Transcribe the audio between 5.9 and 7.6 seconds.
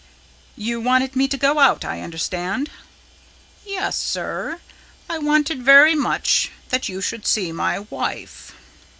much that you should see